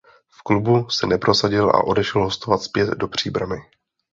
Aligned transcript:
V 0.29 0.41
klubu 0.43 0.89
se 0.89 1.07
neprosadil 1.07 1.69
a 1.69 1.83
odešel 1.83 2.23
hostovat 2.23 2.61
zpět 2.61 2.89
do 2.89 3.07
Příbrami. 3.07 3.57